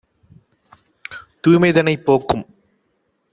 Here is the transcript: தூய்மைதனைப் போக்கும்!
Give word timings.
தூய்மைதனைப் 1.43 2.05
போக்கும்! 2.05 2.45